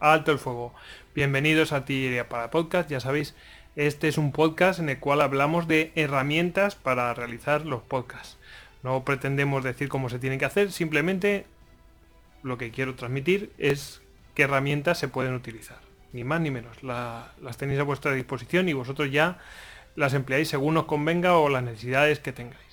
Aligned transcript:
alto 0.00 0.32
el 0.32 0.38
fuego. 0.38 0.74
Bienvenidos 1.14 1.72
a 1.72 1.76
Artillería 1.76 2.28
para 2.28 2.50
Podcast, 2.50 2.90
ya 2.90 3.00
sabéis, 3.00 3.34
este 3.76 4.08
es 4.08 4.18
un 4.18 4.32
podcast 4.32 4.80
en 4.80 4.88
el 4.88 4.98
cual 4.98 5.20
hablamos 5.20 5.68
de 5.68 5.92
herramientas 5.94 6.74
para 6.74 7.12
realizar 7.14 7.66
los 7.66 7.82
podcasts. 7.82 8.38
No 8.82 9.04
pretendemos 9.04 9.62
decir 9.62 9.88
cómo 9.88 10.08
se 10.08 10.18
tiene 10.18 10.38
que 10.38 10.46
hacer, 10.46 10.72
simplemente 10.72 11.44
lo 12.42 12.56
que 12.56 12.70
quiero 12.70 12.94
transmitir 12.94 13.52
es 13.58 14.00
qué 14.34 14.44
herramientas 14.44 14.98
se 14.98 15.08
pueden 15.08 15.34
utilizar. 15.34 15.78
Ni 16.12 16.24
más 16.24 16.40
ni 16.40 16.50
menos. 16.50 16.82
las 16.82 17.56
tenéis 17.58 17.78
a 17.78 17.84
vuestra 17.84 18.12
disposición 18.12 18.68
y 18.68 18.72
vosotros 18.72 19.12
ya 19.12 19.38
las 19.96 20.14
empleáis 20.14 20.48
según 20.48 20.76
os 20.78 20.86
convenga 20.86 21.36
o 21.36 21.48
las 21.50 21.62
necesidades 21.62 22.18
que 22.20 22.32
tengáis. 22.32 22.70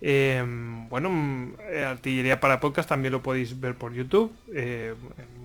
Em, 0.00 0.88
bueno, 0.88 1.10
mm, 1.10 1.54
eh, 1.70 1.84
artillería 1.84 2.40
para 2.40 2.58
podcast 2.60 2.88
también 2.88 3.12
lo 3.12 3.22
podéis 3.22 3.60
ver 3.60 3.76
por 3.76 3.92
YouTube. 3.92 4.32
Eh, 4.54 4.94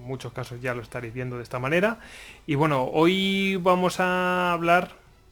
muchos 0.07 0.33
casos 0.33 0.61
ya 0.61 0.73
lo 0.73 0.81
estaréis 0.81 1.13
viendo 1.13 1.37
de 1.37 1.43
esta 1.43 1.59
manera. 1.59 1.99
Y 2.45 2.55
bueno, 2.55 2.85
hoy 2.85 3.57
vamos 3.57 3.99
a 3.99 4.53
hablar 4.53 4.91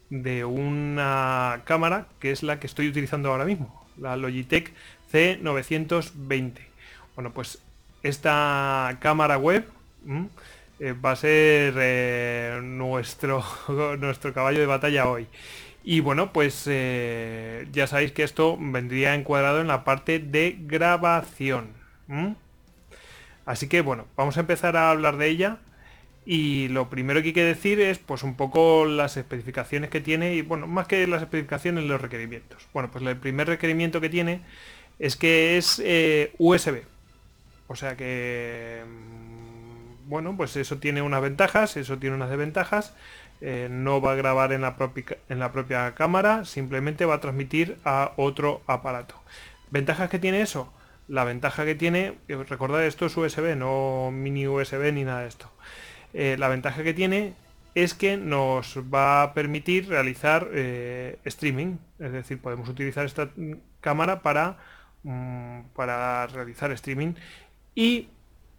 de 0.10 0.46
una 0.46 1.62
cámara 1.66 2.08
que 2.20 2.32
es 2.32 2.44
la 2.44 2.60
que 2.60 2.68
estoy 2.68 2.88
utilizando 2.88 3.32
ahora 3.32 3.46
mismo, 3.46 3.86
la 3.98 4.16
Logitech 4.18 4.74
C920. 5.12 6.54
Bueno, 7.16 7.32
pues 7.32 7.60
esta 8.04 8.98
cámara 9.00 9.38
web 9.38 9.66
eh, 10.80 10.94
va 10.94 11.12
a 11.12 11.16
ser 11.16 12.62
nuestro, 12.62 13.44
nuestro 14.00 14.34
caballo 14.34 14.60
de 14.60 14.66
batalla 14.66 15.10
hoy. 15.10 15.28
Y 15.84 16.00
bueno, 16.00 16.34
pues 16.34 16.64
eh, 16.66 17.68
ya 17.72 17.86
sabéis 17.86 18.12
que 18.12 18.23
esto 18.23 18.58
vendría 18.60 19.14
encuadrado 19.14 19.62
en 19.62 19.68
la 19.68 19.84
parte 19.84 20.18
de 20.18 20.58
grabación. 20.60 21.68
Así 23.45 23.67
que 23.67 23.81
bueno, 23.81 24.06
vamos 24.16 24.38
a 24.38 24.42
empezar 24.42 24.78
a 24.78 24.92
hablar 24.92 25.17
de 25.17 25.28
ella. 25.28 25.58
Y 26.25 26.70
lo 26.70 26.89
primero 26.89 27.22
que 27.22 27.28
hay 27.28 27.33
que 27.33 27.44
decir 27.44 27.80
es 27.80 28.00
pues 28.00 28.23
un 28.23 28.36
poco 28.36 28.86
las 28.86 29.16
especificaciones 29.17 29.92
que 29.92 30.02
tiene 30.02 30.33
y 30.33 30.42
bueno, 30.42 30.66
más 30.67 30.88
que 30.88 31.06
las 31.08 31.22
especificaciones, 31.22 31.83
los 31.86 32.02
requerimientos. 32.02 32.67
Bueno, 32.73 32.89
pues 32.92 33.05
el 33.05 33.17
primer 33.17 33.47
requerimiento 33.47 34.02
que 34.02 34.09
tiene 34.09 34.42
es 35.00 35.16
que 35.16 35.58
es 35.58 35.80
eh, 35.83 36.33
USB. 36.39 36.83
O 37.67 37.75
sea 37.75 37.95
que, 37.97 38.83
mm, 38.88 40.09
bueno, 40.09 40.36
pues 40.38 40.55
eso 40.55 40.77
tiene 40.77 41.02
unas 41.02 41.22
ventajas, 41.22 41.77
eso 41.77 41.98
tiene 41.98 42.16
unas 42.16 42.30
desventajas. 42.30 42.94
Eh, 43.42 43.67
no 43.70 44.02
va 44.02 44.14
a 44.14 44.16
grabar 44.16 44.53
en 44.53 44.61
la, 44.61 44.75
en 45.30 45.39
la 45.39 45.52
propia 45.52 45.94
cámara, 45.95 46.45
simplemente 46.45 47.05
va 47.05 47.16
a 47.16 47.20
transmitir 47.22 47.77
a 47.86 48.14
otro 48.17 48.61
aparato. 48.67 49.16
¿Ventajas 49.72 50.09
que 50.09 50.20
tiene 50.20 50.42
eso? 50.42 50.72
La 51.08 51.23
ventaja 51.23 51.66
que 51.66 51.75
tiene, 51.75 52.16
eh, 52.28 52.36
recordad 52.36 52.84
esto 52.86 53.06
es 53.06 53.16
USB, 53.16 53.56
no 53.56 54.11
mini 54.11 54.48
USB 54.48 54.92
ni 54.92 55.03
nada 55.03 55.22
de 55.22 55.28
esto. 55.28 55.52
Eh, 56.14 56.36
la 56.39 56.48
ventaja 56.48 56.84
que 56.84 56.94
tiene 56.94 57.34
es 57.75 57.94
que 57.94 58.17
nos 58.17 58.78
va 58.94 59.22
a 59.22 59.33
permitir 59.33 59.89
realizar 59.89 60.50
streaming, 61.26 61.78
es 62.00 62.11
decir, 62.14 62.39
podemos 62.39 62.70
utilizar 62.70 63.06
esta 63.06 63.30
cámara 63.81 64.22
para, 64.22 64.58
mm, 65.03 65.61
para 65.76 66.28
realizar 66.28 66.72
streaming 66.72 67.16
y 67.76 68.08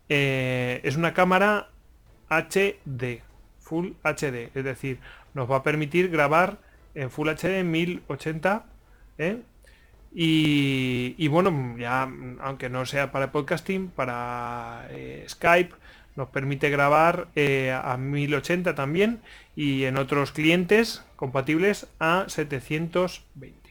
es 0.09 0.97
una 0.97 1.15
cámara 1.15 1.71
HD, 2.29 3.23
Full 3.61 3.93
HD, 4.05 4.51
es 4.55 4.65
decir, 4.65 5.01
nos 5.35 5.51
va 5.51 5.57
a 5.57 5.63
permitir 5.63 6.11
grabar 6.11 6.59
en 6.95 7.11
Full 7.11 7.29
HD 7.29 7.61
en 7.61 7.71
1080 7.71 8.67
¿eh? 9.19 9.43
Y, 10.19 11.29
bueno, 11.29 11.77
ya 11.79 12.11
aunque 12.41 12.71
no 12.71 12.87
sea 12.87 13.13
para 13.13 13.33
podcasting, 13.33 13.89
para 13.89 14.87
eh, 14.91 15.27
Skype, 15.29 15.75
nos 16.17 16.31
permite 16.31 16.71
grabar 16.71 17.29
eh, 17.37 17.71
a 17.71 17.99
1080 17.99 18.75
también 18.75 19.21
y 19.55 19.85
en 19.85 19.99
otros 19.99 20.33
clientes 20.33 21.05
compatibles 21.17 21.87
a 22.01 22.25
720. 22.29 23.71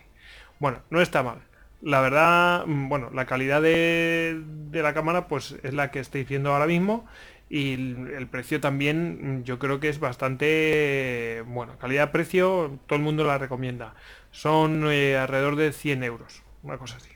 Bueno, 0.60 0.80
no 0.92 1.02
está 1.02 1.24
mal. 1.24 1.40
La 1.82 2.00
verdad, 2.02 2.66
bueno, 2.68 3.10
la 3.12 3.26
calidad 3.26 3.64
de, 3.64 4.40
la 4.72 4.94
cámara 4.94 5.28
pues 5.28 5.56
es 5.64 5.74
la 5.74 5.90
que 5.90 6.00
estáis 6.00 6.28
viendo 6.28 6.54
ahora 6.54 6.68
mismo 6.68 7.08
y 7.50 7.74
el, 7.74 8.28
precio 8.30 8.60
también 8.62 9.44
yo 9.46 9.60
creo 9.60 9.80
que 9.80 9.90
es 9.90 10.00
bastante 10.00 11.44
bueno 11.46 11.78
calidad-precio 11.78 12.80
todo 12.88 12.98
el 12.98 13.04
mundo 13.04 13.24
la 13.24 13.38
recomienda 13.38 13.94
son 14.32 14.92
eh, 14.92 15.16
alrededor 15.16 15.56
de 15.56 15.72
100 15.72 16.04
euros 16.04 16.45
una 16.66 16.78
cosa 16.78 16.98
así 16.98 17.10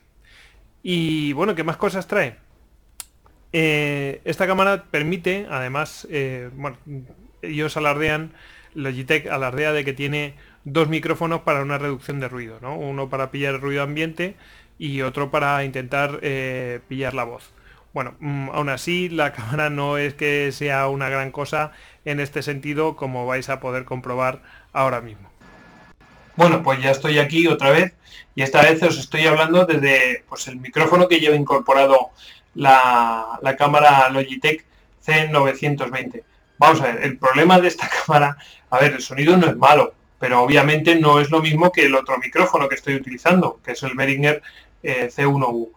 y 0.81 1.33
bueno 1.33 1.55
qué 1.55 1.63
más 1.63 1.77
cosas 1.77 2.07
trae 2.07 2.37
eh, 3.51 4.21
esta 4.23 4.47
cámara 4.47 4.85
permite 4.89 5.47
además 5.49 6.07
eh, 6.09 6.49
bueno 6.53 6.77
ellos 7.41 7.75
alardean 7.75 8.31
Logitech 8.75 9.27
alardea 9.27 9.73
de 9.73 9.83
que 9.83 9.93
tiene 9.93 10.35
dos 10.63 10.87
micrófonos 10.87 11.41
para 11.41 11.61
una 11.61 11.77
reducción 11.77 12.19
de 12.19 12.29
ruido 12.29 12.59
¿no? 12.61 12.77
uno 12.77 13.09
para 13.09 13.31
pillar 13.31 13.55
el 13.55 13.61
ruido 13.61 13.83
ambiente 13.83 14.35
y 14.77 15.01
otro 15.01 15.31
para 15.31 15.63
intentar 15.65 16.21
pillar 16.87 17.13
la 17.13 17.25
voz 17.25 17.51
bueno, 17.93 18.15
mm, 18.19 18.49
aún 18.51 18.69
así 18.69 19.09
la 19.09 19.33
cámara 19.33 19.69
no 19.69 19.97
es 19.97 20.13
que 20.13 20.51
sea 20.51 20.87
una 20.87 21.09
gran 21.09 21.31
cosa 21.31 21.71
en 22.05 22.19
este 22.19 22.41
sentido 22.41 22.95
como 22.95 23.25
vais 23.25 23.49
a 23.49 23.59
poder 23.59 23.85
comprobar 23.85 24.41
ahora 24.73 25.01
mismo. 25.01 25.29
Bueno, 26.39 26.63
pues 26.63 26.81
ya 26.81 26.91
estoy 26.91 27.19
aquí 27.19 27.47
otra 27.47 27.69
vez 27.69 27.93
y 28.33 28.43
esta 28.43 28.61
vez 28.61 28.81
os 28.81 28.97
estoy 28.97 29.27
hablando 29.27 29.65
desde 29.65 30.23
pues, 30.29 30.47
el 30.47 30.55
micrófono 30.55 31.09
que 31.09 31.19
lleva 31.19 31.35
incorporado 31.35 32.11
la, 32.55 33.37
la 33.41 33.57
cámara 33.57 34.07
Logitech 34.07 34.63
C920. 35.05 36.23
Vamos 36.57 36.79
a 36.79 36.85
ver, 36.85 37.03
el 37.03 37.17
problema 37.17 37.59
de 37.59 37.67
esta 37.67 37.89
cámara, 38.05 38.37
a 38.69 38.79
ver, 38.79 38.93
el 38.93 39.01
sonido 39.01 39.35
no 39.35 39.47
es 39.47 39.57
malo, 39.57 39.93
pero 40.17 40.41
obviamente 40.41 40.95
no 40.95 41.19
es 41.19 41.29
lo 41.29 41.41
mismo 41.41 41.73
que 41.73 41.87
el 41.87 41.93
otro 41.93 42.17
micrófono 42.17 42.69
que 42.69 42.75
estoy 42.75 42.95
utilizando, 42.95 43.59
que 43.61 43.73
es 43.73 43.83
el 43.83 43.95
Behringer 43.95 44.41
eh, 44.81 45.11
C1U. 45.13 45.71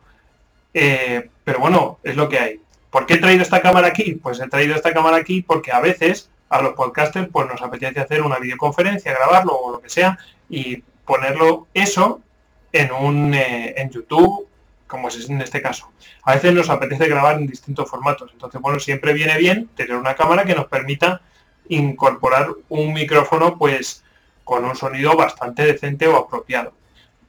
Eh, 0.75 1.29
pero 1.43 1.59
bueno, 1.59 1.99
es 2.05 2.15
lo 2.15 2.29
que 2.29 2.39
hay. 2.39 2.61
¿Por 2.89 3.06
qué 3.06 3.15
he 3.15 3.19
traído 3.19 3.43
esta 3.43 3.62
cámara 3.62 3.89
aquí? 3.89 4.15
Pues 4.15 4.39
he 4.39 4.49
traído 4.49 4.77
esta 4.77 4.93
cámara 4.93 5.17
aquí 5.17 5.43
porque 5.43 5.73
a 5.73 5.81
veces 5.81 6.31
a 6.50 6.62
los 6.62 6.75
podcasters 6.75 7.29
pues 7.33 7.49
nos 7.49 7.61
apetece 7.62 7.99
hacer 7.99 8.23
una 8.23 8.39
videoconferencia, 8.39 9.12
grabarlo 9.12 9.56
o 9.56 9.73
lo 9.73 9.81
que 9.81 9.89
sea 9.89 10.19
y 10.52 10.84
ponerlo 11.06 11.66
eso 11.72 12.20
en 12.72 12.92
un 12.92 13.34
eh, 13.34 13.74
en 13.76 13.90
YouTube, 13.90 14.46
como 14.86 15.08
es 15.08 15.28
en 15.28 15.40
este 15.40 15.62
caso. 15.62 15.90
A 16.24 16.34
veces 16.34 16.52
nos 16.52 16.68
apetece 16.68 17.08
grabar 17.08 17.38
en 17.38 17.46
distintos 17.46 17.88
formatos. 17.88 18.30
Entonces, 18.34 18.60
bueno, 18.60 18.78
siempre 18.78 19.14
viene 19.14 19.38
bien 19.38 19.68
tener 19.74 19.96
una 19.96 20.14
cámara 20.14 20.44
que 20.44 20.54
nos 20.54 20.66
permita 20.66 21.22
incorporar 21.68 22.50
un 22.68 22.92
micrófono 22.92 23.56
pues 23.56 24.04
con 24.44 24.64
un 24.66 24.76
sonido 24.76 25.16
bastante 25.16 25.64
decente 25.64 26.06
o 26.06 26.16
apropiado. 26.16 26.74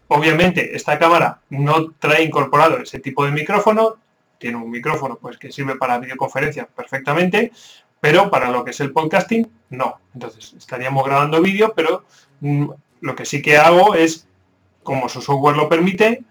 Obviamente, 0.10 0.76
esta 0.76 1.00
cámara 1.00 1.40
no 1.50 1.92
trae 1.92 2.24
incorporado 2.24 2.78
ese 2.80 3.00
tipo 3.00 3.26
de 3.26 3.32
micrófono, 3.32 3.96
tiene 4.38 4.58
un 4.58 4.70
micrófono 4.70 5.16
pues 5.16 5.38
que 5.38 5.50
sirve 5.50 5.78
para 5.78 5.98
videoconferencias 5.98 6.68
perfectamente, 6.76 7.54
pero 8.02 8.30
para 8.30 8.52
lo 8.52 8.66
que 8.66 8.72
es 8.72 8.80
el 8.82 8.92
podcasting, 8.92 9.50
no. 9.70 9.98
Entonces, 10.14 10.54
estaríamos 10.58 11.06
grabando 11.06 11.42
vídeo, 11.42 11.74
pero 11.74 12.04
mm, 12.42 12.70
lo 13.04 13.16
que 13.16 13.26
sí 13.26 13.42
que 13.42 13.58
hago 13.58 13.96
es, 13.96 14.30
como 14.82 15.10
su 15.10 15.22
software 15.22 15.58
lo 15.58 15.68
permite, 15.68 16.24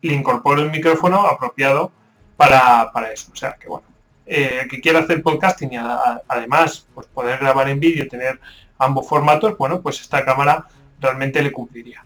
le 0.00 0.14
incorporo 0.14 0.62
el 0.62 0.70
micrófono 0.70 1.26
apropiado 1.26 1.92
para, 2.34 2.90
eso. 3.12 3.30
O 3.30 3.36
sea 3.36 3.56
que 3.60 3.68
bueno, 3.68 3.86
eh, 4.24 4.66
que 4.70 4.80
quiera 4.80 5.00
hacer 5.00 5.22
podcasting 5.22 5.74
y 5.74 5.76
además 5.76 6.88
pues 6.94 7.06
poder 7.08 7.38
grabar 7.38 7.68
en 7.68 7.78
vídeo, 7.78 8.08
tener 8.08 8.40
ambos 8.78 9.06
formatos, 9.06 9.58
bueno, 9.58 9.82
pues 9.82 10.00
esta 10.00 10.24
cámara 10.24 10.66
realmente 10.98 11.42
le 11.42 11.52
cumpliría. 11.52 12.02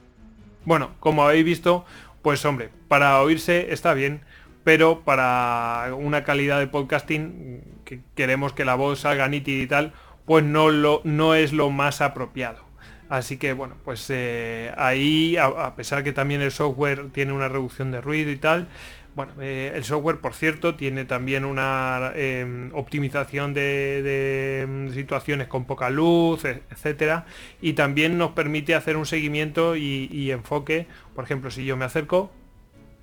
Bueno, 0.64 0.90
como 0.98 1.22
habéis 1.22 1.44
visto, 1.44 1.84
pues 2.22 2.44
hombre, 2.44 2.70
para 2.88 3.20
oírse 3.20 3.72
está 3.72 3.94
bien, 3.94 4.22
pero 4.64 5.02
para 5.02 5.94
una 5.96 6.24
calidad 6.24 6.58
de 6.58 6.66
podcasting 6.66 7.62
que 7.84 8.00
queremos 8.16 8.52
que 8.52 8.64
la 8.64 8.74
voz 8.74 9.00
salga 9.00 9.28
nítida 9.28 9.62
y 9.62 9.66
tal, 9.68 9.92
pues 10.24 10.42
no, 10.42 10.70
lo, 10.70 11.02
no 11.04 11.36
es 11.36 11.52
lo 11.52 11.70
más 11.70 12.00
apropiado. 12.00 12.71
Así 13.12 13.36
que 13.36 13.52
bueno, 13.52 13.76
pues 13.84 14.06
eh, 14.08 14.72
ahí, 14.74 15.36
a, 15.36 15.76
pesar 15.76 16.02
que 16.02 16.14
también 16.14 16.40
el 16.40 16.50
software 16.50 17.10
tiene 17.10 17.34
una 17.34 17.46
reducción 17.46 17.90
de 17.90 18.00
ruido 18.00 18.30
y 18.30 18.36
tal, 18.36 18.68
bueno, 19.14 19.34
eh, 19.42 19.70
el 19.74 19.84
software, 19.84 20.16
por 20.20 20.32
cierto, 20.32 20.76
tiene 20.76 21.04
también 21.04 21.44
una 21.44 22.12
em, 22.14 22.70
optimización 22.72 23.52
de, 23.52 24.62
em, 24.62 24.90
situaciones 24.94 25.46
con 25.48 25.66
poca 25.66 25.90
luz, 25.90 26.46
e, 26.46 26.62
etcétera, 26.70 27.26
y 27.60 27.74
también 27.74 28.16
nos 28.16 28.30
permite 28.30 28.74
hacer 28.74 28.96
un 28.96 29.04
seguimiento 29.04 29.76
y, 29.76 30.30
enfoque. 30.30 30.86
Por 31.14 31.24
ejemplo, 31.24 31.50
si 31.50 31.66
yo 31.66 31.76
me 31.76 31.84
acerco 31.84 32.32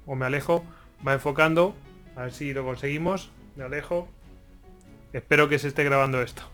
o 0.08 0.16
me 0.16 0.26
alejo, 0.26 0.66
va 1.08 1.14
enfocando. 1.14 1.76
A 2.16 2.24
ver 2.24 2.32
si 2.32 2.52
lo 2.52 2.64
conseguimos. 2.64 3.30
Me 3.56 3.64
alejo. 3.64 4.10
Espero 5.14 5.50
que 5.50 5.60
se 5.60 5.68
esté 5.68 5.84
grabando 5.84 6.20
esto. 6.20 6.50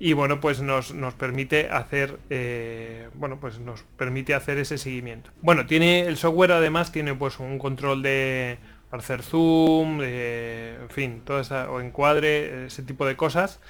Y 0.00 0.12
bueno, 0.12 0.40
pues 0.40 0.60
nos, 0.60 0.92
permite 1.18 1.68
hacer, 1.70 2.18
eh, 2.30 3.08
bueno, 3.14 3.40
pues 3.40 3.58
nos 3.58 3.82
permite 3.96 4.34
hacer 4.34 4.58
ese 4.58 4.78
seguimiento. 4.78 5.30
Bueno, 5.42 5.66
tiene 5.66 6.02
el 6.02 6.16
software 6.16 6.52
además 6.52 6.92
tiene 6.92 7.14
pues 7.14 7.40
un 7.40 7.58
control 7.58 8.02
de 8.02 8.58
hacer 8.92 9.22
zoom, 9.22 10.00
en 10.02 10.88
fin, 10.88 11.22
todo 11.24 11.40
esa, 11.40 11.70
o 11.70 11.80
encuadre, 11.80 12.66
ese 12.66 12.82
tipo 12.82 13.06
de 13.06 13.16
cosas. 13.16 13.60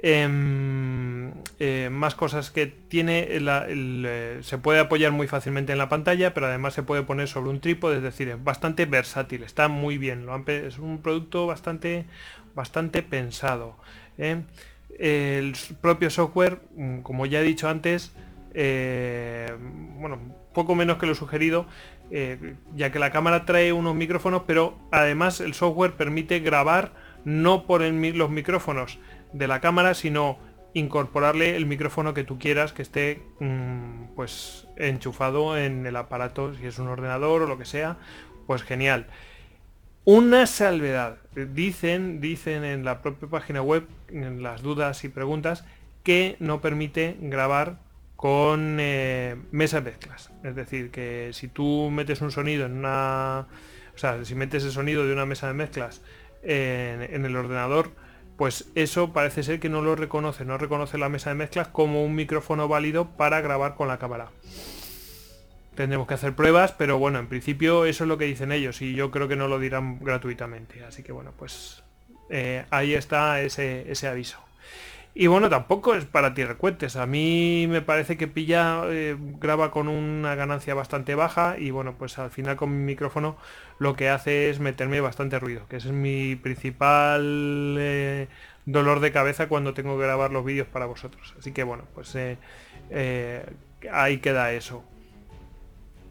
Em, 0.00 1.32
eh, 1.58 1.88
más 1.90 2.14
cosas 2.14 2.52
que 2.52 2.66
tiene, 2.66 3.26
eh, 3.30 4.38
se 4.42 4.58
puede 4.58 4.78
apoyar 4.78 5.10
muy 5.10 5.26
fácilmente 5.26 5.72
en 5.72 5.78
la 5.78 5.88
pantalla, 5.88 6.34
pero 6.34 6.46
además 6.46 6.74
se 6.74 6.84
puede 6.84 7.02
poner 7.02 7.26
sobre 7.26 7.50
un 7.50 7.60
trípode, 7.60 7.96
es 7.96 8.02
decir, 8.02 8.28
es 8.28 8.42
bastante 8.42 8.86
versátil, 8.86 9.42
está 9.42 9.66
muy 9.66 9.98
bien, 9.98 10.24
lo 10.24 10.36
es 10.46 10.78
un 10.78 11.02
producto 11.02 11.46
bastante, 11.46 12.06
bastante 12.54 13.02
pensado. 13.02 13.76
¿Eh? 14.98 15.38
El 15.38 15.54
propio 15.80 16.10
software, 16.10 16.60
mm, 16.76 17.00
como 17.00 17.26
ya 17.26 17.40
he 17.40 17.44
dicho 17.44 17.68
antes, 17.68 18.12
bueno, 18.54 20.18
poco 20.52 20.74
menos 20.74 20.98
que 20.98 21.06
lo 21.06 21.14
sugerido, 21.14 21.66
ya 22.74 22.90
que 22.90 22.98
la 22.98 23.12
cámara 23.12 23.44
trae 23.44 23.72
unos 23.72 23.94
micrófonos, 23.94 24.42
pero 24.46 24.76
además 24.90 25.40
el 25.40 25.54
software 25.54 25.92
permite 25.92 26.40
grabar 26.40 26.92
no 27.24 27.66
por 27.66 27.82
los 27.82 28.30
micrófonos, 28.30 28.98
de 29.32 29.46
la 29.46 29.60
cámara, 29.60 29.94
sino 29.94 30.38
incorporarle 30.74 31.56
el 31.56 31.66
micrófono 31.66 32.14
que 32.14 32.24
tú 32.24 32.38
quieras 32.38 32.72
que 32.72 32.82
esté 32.82 33.22
mm, 33.40 34.14
pues 34.14 34.66
enchufado 34.76 35.56
en 35.56 35.86
el 35.86 35.96
aparato, 35.96 36.54
si 36.54 36.66
es 36.66 36.78
un 36.78 36.88
ordenador 36.88 37.42
o 37.42 37.46
lo 37.46 37.58
que 37.58 37.64
sea, 37.64 37.96
pues 38.46 38.62
genial. 38.62 39.06
Una 40.10 40.46
salvedad, 40.46 41.18
dicen, 41.34 42.22
dicen 42.22 42.64
en 42.64 42.82
la 42.82 43.02
propia 43.02 43.28
página 43.28 43.60
web, 43.60 43.86
en 44.08 44.42
las 44.42 44.62
dudas 44.62 45.04
y 45.04 45.10
preguntas, 45.10 45.66
que 46.02 46.36
no 46.38 46.62
permite 46.62 47.18
grabar 47.20 47.78
con 48.16 48.78
eh, 48.80 49.36
mesas 49.50 49.84
mezclas. 49.84 50.30
Es 50.44 50.54
decir, 50.54 50.90
que 50.90 51.32
si 51.34 51.46
tú 51.46 51.90
metes 51.92 52.22
un 52.22 52.30
sonido 52.30 52.64
en 52.64 52.78
una... 52.78 53.48
O 53.94 53.98
sea, 53.98 54.24
si 54.24 54.34
metes 54.34 54.64
el 54.64 54.72
sonido 54.72 55.06
de 55.06 55.12
una 55.12 55.26
mesa 55.26 55.46
de 55.46 55.52
mezclas 55.52 56.00
en 56.42 57.26
el 57.26 57.36
ordenador, 57.36 57.90
pues 58.38 58.70
eso 58.74 59.12
parece 59.12 59.42
ser 59.42 59.60
que 59.60 59.68
no 59.68 59.82
lo 59.82 59.94
reconoce, 59.94 60.46
no 60.46 60.56
reconoce 60.56 60.96
la 60.96 61.10
mesa 61.10 61.28
de 61.28 61.36
mezclas 61.36 61.68
como 61.68 62.02
un 62.02 62.14
micrófono 62.14 62.66
válido 62.66 63.10
para 63.18 63.42
grabar 63.42 63.74
con 63.74 63.88
la 63.88 63.98
cámara. 63.98 64.30
Tendremos 65.78 66.08
que 66.08 66.14
hacer 66.14 66.34
pruebas, 66.34 66.72
pero 66.72 66.98
bueno, 66.98 67.20
en 67.20 67.28
principio 67.28 67.84
eso 67.84 68.02
es 68.02 68.08
lo 68.08 68.18
que 68.18 68.24
dicen 68.24 68.50
ellos 68.50 68.82
y 68.82 68.96
yo 68.96 69.12
creo 69.12 69.28
que 69.28 69.36
no 69.36 69.46
lo 69.46 69.60
dirán 69.60 70.00
gratuitamente. 70.00 70.82
Así 70.82 71.04
que 71.04 71.12
bueno, 71.12 71.32
pues 71.38 71.84
eh, 72.30 72.64
ahí 72.70 72.94
está 72.94 73.40
ese, 73.42 73.88
ese 73.88 74.08
aviso. 74.08 74.40
Y 75.14 75.28
bueno, 75.28 75.48
tampoco 75.48 75.94
es 75.94 76.04
para 76.04 76.34
ti 76.34 76.44
recuentes. 76.44 76.96
A 76.96 77.06
mí 77.06 77.68
me 77.68 77.80
parece 77.80 78.16
que 78.16 78.26
pilla, 78.26 78.82
eh, 78.88 79.16
graba 79.38 79.70
con 79.70 79.86
una 79.86 80.34
ganancia 80.34 80.74
bastante 80.74 81.14
baja 81.14 81.54
y 81.56 81.70
bueno, 81.70 81.94
pues 81.96 82.18
al 82.18 82.32
final 82.32 82.56
con 82.56 82.76
mi 82.76 82.84
micrófono 82.84 83.36
lo 83.78 83.94
que 83.94 84.08
hace 84.08 84.50
es 84.50 84.58
meterme 84.58 85.00
bastante 85.00 85.38
ruido, 85.38 85.68
que 85.68 85.76
ese 85.76 85.90
es 85.90 85.94
mi 85.94 86.34
principal 86.34 87.76
eh, 87.78 88.26
dolor 88.66 88.98
de 88.98 89.12
cabeza 89.12 89.46
cuando 89.46 89.74
tengo 89.74 89.96
que 89.96 90.02
grabar 90.02 90.32
los 90.32 90.44
vídeos 90.44 90.66
para 90.66 90.86
vosotros. 90.86 91.36
Así 91.38 91.52
que 91.52 91.62
bueno, 91.62 91.84
pues 91.94 92.16
ahí 93.92 94.18
queda 94.18 94.50
eso. 94.50 94.82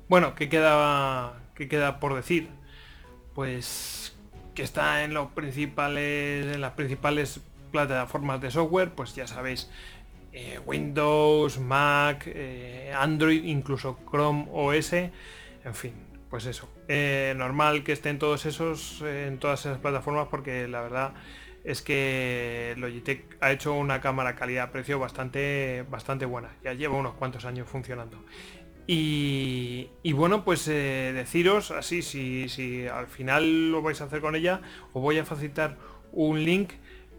Bueno, 0.09 0.35
¿qué 0.35 0.47
queda, 0.47 1.33
¿qué 1.53 1.67
queda 1.67 1.99
por 1.99 2.15
decir? 2.15 2.47
Pues 3.35 4.15
que 4.55 4.63
está 4.63 5.03
en 5.03 5.13
los 5.13 5.31
principales, 5.31 6.55
en 6.55 6.61
las 6.61 6.71
principales 6.73 7.41
plataformas 7.71 8.39
de 8.39 8.49
software, 8.49 8.91
pues 8.91 9.13
ya 9.15 9.27
sabéis, 9.27 9.69
eh, 10.31 10.59
Windows, 10.65 11.59
Mac, 11.59 12.23
eh, 12.25 12.93
Android, 12.97 13.43
incluso 13.43 13.99
Chrome 14.09 14.47
OS, 14.53 14.93
en 14.93 15.73
fin, 15.73 15.93
pues 16.29 16.45
eso. 16.45 16.69
Eh, 16.87 17.33
normal 17.35 17.83
que 17.83 17.91
estén 17.91 18.17
todos 18.17 18.45
esos 18.45 19.01
en 19.01 19.39
todas 19.39 19.65
esas 19.65 19.77
plataformas 19.77 20.29
porque 20.29 20.69
la 20.69 20.81
verdad 20.81 21.13
es 21.65 21.81
que 21.81 22.75
Logitech 22.77 23.37
ha 23.41 23.51
hecho 23.51 23.73
una 23.73 23.99
cámara 23.99 24.35
calidad-precio 24.35 24.99
bastante, 24.99 25.83
bastante 25.89 26.25
buena. 26.25 26.55
Ya 26.63 26.73
lleva 26.73 26.95
unos 26.95 27.15
cuantos 27.15 27.43
años 27.43 27.67
funcionando. 27.67 28.23
Y, 28.89 29.89
bueno, 30.13 30.45
pues 30.45 30.65
deciros 30.65 31.71
así, 31.71 32.01
si, 32.01 32.47
si 32.47 32.87
al 32.87 33.07
final 33.07 33.71
lo 33.71 33.81
vais 33.81 33.99
a 33.99 34.05
hacer 34.05 34.21
con 34.21 34.35
ella, 34.35 34.61
os 34.93 35.01
voy 35.01 35.17
a 35.17 35.25
facilitar 35.25 35.77
un 36.13 36.43
link 36.43 36.71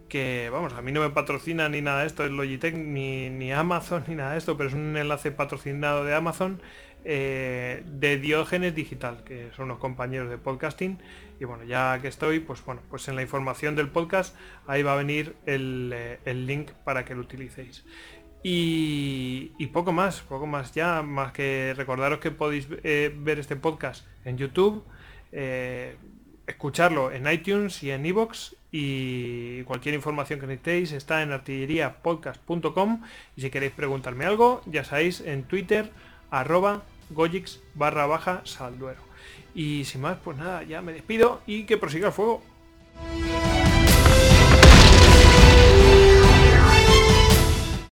que, 0.09 0.49
vamos, 0.51 0.73
a 0.73 0.83
mí 0.83 0.93
no 0.93 1.01
me 1.01 1.11
patrocina 1.11 1.69
ni 1.69 1.83
nada 1.83 2.01
de 2.01 2.07
esto, 2.07 2.25
es 2.25 2.31
Logitech, 2.31 2.75
ni, 2.75 3.29
ni 3.31 3.53
Amazon, 3.53 4.05
ni 4.09 4.15
nada 4.15 4.33
de 4.33 4.39
esto, 4.39 4.57
pero 4.57 4.71
es 4.71 4.75
un 4.75 4.97
enlace 4.97 5.31
patrocinado 5.31 6.05
de 6.05 6.15
Amazon 6.15 6.61
eh, 7.05 7.85
de 7.87 8.19
Diógenes 8.19 8.75
Digital, 8.75 9.23
que 9.25 9.51
son 9.57 9.67
unos 9.67 9.79
compañeros 9.79 10.29
de 10.29 10.39
podcasting. 10.39 10.99
Y 11.41 11.45
bueno, 11.45 11.65
ya 11.65 12.01
que 12.03 12.09
estoy, 12.09 12.41
pues 12.41 12.65
bueno, 12.65 12.83
pues 12.91 13.07
en 13.09 13.15
la 13.15 13.23
información 13.23 13.77
del 13.77 13.89
podcast 13.89 14.35
ahí 14.67 14.83
va 14.83 14.95
a 14.95 14.97
venir 14.97 15.37
el, 15.47 15.93
eh, 15.95 16.35
link 16.35 16.73
para 16.85 17.05
que 17.05 17.15
lo 17.15 17.21
utilicéis. 17.21 17.85
Y, 18.43 19.67
poco 19.73 19.93
más, 19.93 20.21
poco 20.23 20.47
más. 20.47 20.73
Ya, 20.73 21.03
más 21.03 21.33
que 21.33 21.75
recordaros 21.77 22.21
que 22.21 22.31
podéis 22.31 22.69
eh, 22.85 23.15
ver 23.15 23.39
este 23.39 23.57
podcast 23.57 24.07
en 24.25 24.39
YouTube 24.39 24.85
escucharlo 26.49 27.13
en 27.13 27.31
iTunes 27.31 27.83
y 27.83 27.91
en 27.91 28.05
iBox 28.07 28.57
y 28.73 29.63
cualquier 29.65 29.95
información 29.95 30.41
que 30.41 30.47
necesitéis 30.47 30.93
está 30.93 31.23
en 31.23 31.31
artilleriapodcast.com 31.31 33.03
y 33.37 33.41
si 33.43 33.51
queréis 33.51 33.73
preguntarme 33.73 34.25
algo 34.25 34.63
ya 34.67 34.83
sabéis 34.83 35.21
en 35.21 35.45
Twitter 35.45 35.91
arroba 36.31 36.83
gojix 37.11 37.61
barra 37.75 38.07
baja 38.07 38.41
salduero 38.45 39.01
y 39.55 39.85
sin 39.85 40.01
más 40.01 40.19
pues 40.25 40.39
nada 40.39 40.63
ya 40.63 40.81
me 40.83 40.93
despido 40.93 41.43
y 41.47 41.65
que 41.65 41.77
prosiga 41.77 42.09
el 42.09 42.13
fuego 42.13 42.43